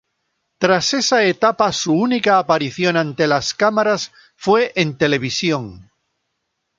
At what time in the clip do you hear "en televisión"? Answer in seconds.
4.75-5.91